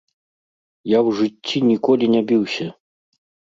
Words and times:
Я 0.95 0.99
ў 1.07 1.09
жыцці 1.19 1.57
ніколі 1.71 2.05
не 2.17 2.21
біўся! 2.35 2.67